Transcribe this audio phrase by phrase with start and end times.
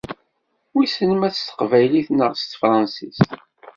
[0.73, 3.27] Wissen ma s teqbaylit neɣ s tefransist.